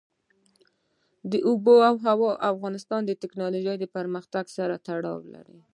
آب 1.51 1.65
وهوا 1.79 2.31
د 2.37 2.43
افغانستان 2.51 3.01
د 3.05 3.11
تکنالوژۍ 3.23 3.77
پرمختګ 3.95 4.45
سره 4.57 4.73
تړاو 4.87 5.19
لري. 5.33 5.59